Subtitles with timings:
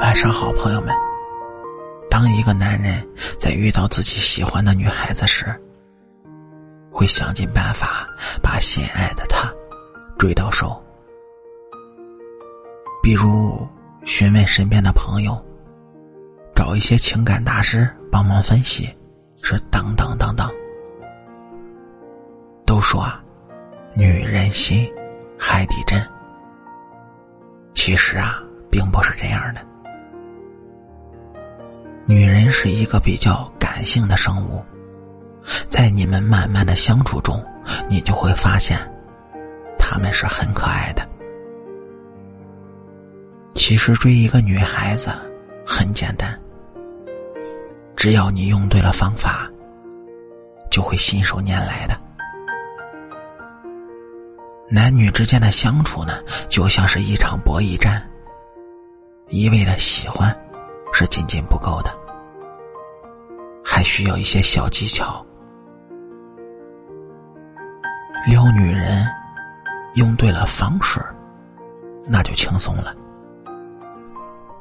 [0.00, 0.94] 晚上好，朋友们。
[2.10, 3.06] 当一个男人
[3.38, 5.46] 在遇到自己喜欢的女孩子时，
[6.90, 8.06] 会想尽办法
[8.42, 9.50] 把心爱的她
[10.18, 10.82] 追到手，
[13.02, 13.66] 比如
[14.04, 15.42] 询问身边的朋友，
[16.54, 18.94] 找一些情感大师帮忙分析，
[19.42, 20.46] 是等等等等。
[22.66, 23.22] 都说啊，
[23.94, 24.86] 女人心，
[25.38, 25.98] 海底针。
[27.72, 29.60] 其实啊，并不是这样的。
[32.08, 34.64] 女人是一个比较感性的生物，
[35.68, 37.44] 在你们慢慢的相处中，
[37.88, 38.78] 你就会发现，
[39.76, 41.04] 她们是很可爱的。
[43.54, 45.10] 其实追一个女孩子
[45.66, 46.38] 很简单，
[47.96, 49.50] 只要你用对了方法，
[50.70, 52.00] 就会信手拈来的。
[54.70, 58.00] 男女之间的相处呢，就像是一场博弈战。
[59.28, 60.32] 一味的喜欢
[61.06, 61.90] 仅仅不够的，
[63.64, 65.24] 还需要一些小技巧。
[68.26, 69.06] 撩女人
[69.94, 71.00] 用对了方式，
[72.06, 72.94] 那就轻松了。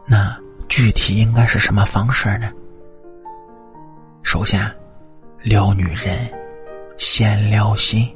[0.06, 0.38] 那
[0.68, 2.52] 具体应该是什么方式呢？
[4.24, 4.60] 首先，
[5.42, 6.32] 撩女人
[6.98, 8.16] 先撩心。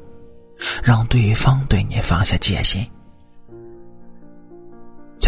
[0.83, 2.85] 让对方对你放下戒心，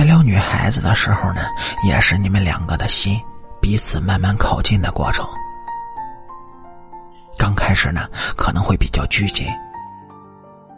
[0.01, 1.43] 在撩女孩子的时候呢，
[1.87, 3.21] 也是你们两个的心
[3.59, 5.23] 彼此慢慢靠近的过程。
[7.37, 9.45] 刚开始呢，可能会比较拘谨，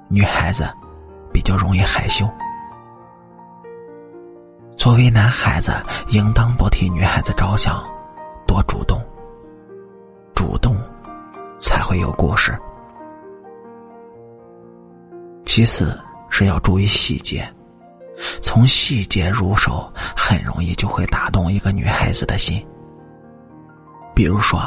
[0.10, 0.70] 女孩子
[1.32, 2.30] 比较容易害羞。
[4.76, 5.72] 作为男孩子，
[6.10, 7.82] 应当多替女孩子着想，
[8.46, 9.02] 多主动，
[10.36, 10.76] 主动
[11.62, 12.60] 才会有故事。
[15.46, 15.98] 其次
[16.30, 17.50] 是要注意细节，
[18.42, 22.66] 从细节入手，很容易就会打动一个女孩子的心。
[24.16, 24.60] 比如说，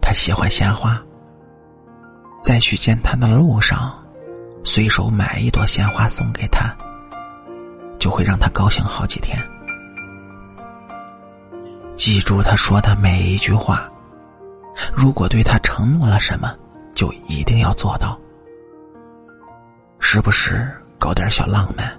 [0.00, 1.00] 她喜欢鲜花，
[2.42, 3.94] 在去见他的路上，
[4.64, 6.74] 随手买一朵鲜花送给她，
[7.98, 9.38] 就会让她高兴好几天。
[11.96, 13.90] 记住他说的每一句话，
[14.92, 16.54] 如果对她承诺了什么，
[16.94, 18.18] 就一定要做到。
[19.98, 21.98] 时不时搞点小浪漫，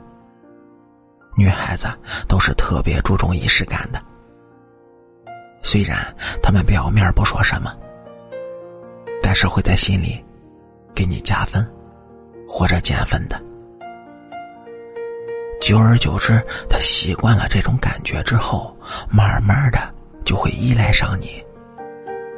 [1.37, 1.87] 女孩子
[2.27, 4.01] 都是特别注重仪式感的。
[5.61, 5.97] 虽然
[6.41, 7.71] 他们表面不说什么，
[9.21, 10.23] 但是会在心里
[10.95, 11.63] 给你加分
[12.47, 13.39] 或者减分的。
[15.61, 18.75] 久而久之，他习惯了这种感觉之后，
[19.07, 19.93] 慢慢的
[20.25, 21.43] 就会依赖上你，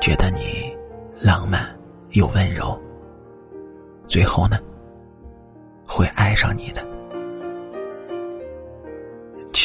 [0.02, 0.76] 觉得你
[1.22, 1.74] 浪漫
[2.12, 2.78] 又温柔。
[4.08, 4.60] 最后呢？
[5.86, 6.89] 会爱上你的。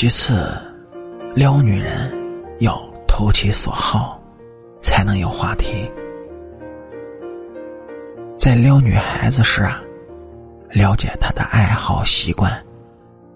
[0.04, 0.46] 其次，
[1.34, 2.12] 撩女人
[2.60, 2.78] 要
[3.08, 4.20] 投其所好，
[4.82, 5.90] 才能有话题。
[8.36, 9.80] 在撩女孩子时啊，
[10.72, 12.52] 了解她的爱好习惯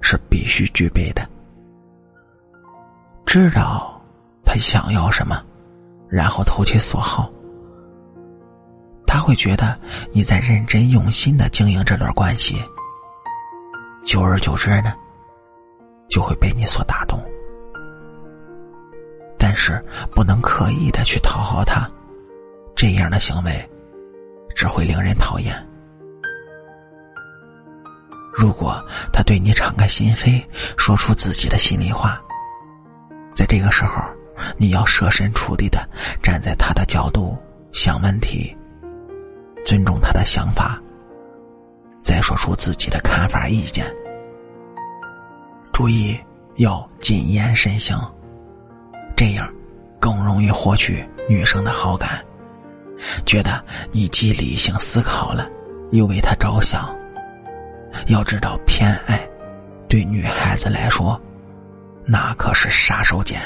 [0.03, 1.27] 是必须具备的。
[3.25, 3.99] 知道
[4.45, 5.43] 她想要什么，
[6.07, 7.31] 然后投其所好，
[9.07, 9.75] 他会觉得
[10.13, 12.63] 你在认真用心的经营这段关系。
[14.05, 14.93] 久而久之呢，
[16.09, 17.23] 就会被你所打动。
[19.39, 21.89] 但是不能刻意的去讨好他，
[22.75, 23.71] 这样的行为
[24.55, 25.55] 只会令人讨厌。
[28.35, 28.81] 如果
[29.13, 30.45] 他对你敞开心扉，
[30.77, 32.21] 说出自己的心里话，
[33.35, 34.03] 在这个时候，
[34.57, 35.89] 你要设身处地的
[36.23, 37.37] 站在他的角度
[37.73, 38.57] 想问题，
[39.65, 40.81] 尊重他的想法。
[42.01, 43.85] 再说出自己的看法意见，
[45.79, 46.19] 注意
[46.57, 47.97] 要谨言慎行，
[49.17, 49.49] 这样
[50.01, 52.21] 更容易获取女生的好感，
[53.25, 55.49] 觉得你既理性思考了，
[55.93, 56.93] 又为她着想。
[58.09, 59.25] 要知道，偏爱
[59.89, 61.17] 对女孩子来说，
[62.05, 63.39] 那可是杀手锏。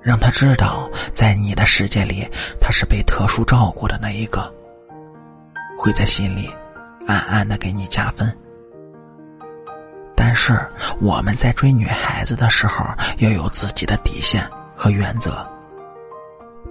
[0.00, 2.24] 让她知道，在你的世界里，
[2.60, 4.54] 她是被特殊照顾的那一个。
[5.76, 6.48] 会在心里
[7.08, 8.32] 暗暗的给你加分，
[10.36, 10.56] 是
[11.00, 12.84] 我们在追女孩子的时候
[13.18, 14.46] 要有自己的底线
[14.76, 15.44] 和原则，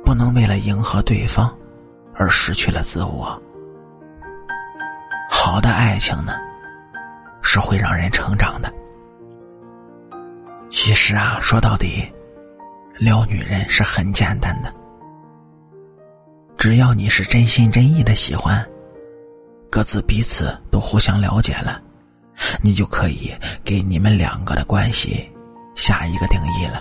[0.06, 1.54] 不能为了迎合对方
[2.14, 3.42] 而失去了自我。
[5.30, 6.38] 好的爱情呢，
[7.42, 8.72] 是会让人成长的。
[10.70, 12.10] 其实啊，说到底，
[12.98, 14.74] 撩女人是很简单的，
[16.58, 18.64] 只要你是真心真意的喜欢。
[19.70, 21.82] 各自彼此都互相了解了，
[22.62, 23.34] 你就可以
[23.64, 25.30] 给你们两个的关系
[25.76, 26.80] 下一个定义了。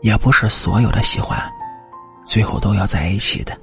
[0.00, 1.38] 也不是所有的喜欢，
[2.24, 3.58] 最后都要在一起的。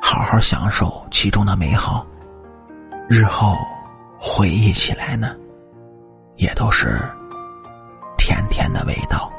[0.00, 2.06] 好好享受其中的美好，
[3.08, 3.56] 日后
[4.18, 5.36] 回忆起来呢，
[6.36, 7.00] 也都是
[8.16, 9.30] 甜甜的味道。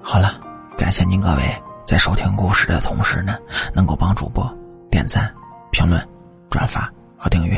[0.00, 0.40] 好了，
[0.76, 3.36] 感谢您各位在收听故事的同时呢，
[3.74, 4.48] 能够帮主播
[4.90, 5.32] 点赞、
[5.70, 6.00] 评论、
[6.54, 7.56] 转发和订阅。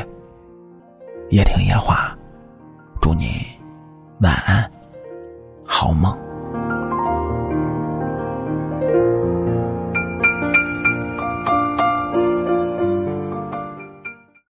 [1.29, 2.17] 夜听夜话，
[3.03, 3.45] 祝你
[4.23, 4.65] 晚安。
[5.67, 6.19] 好梦。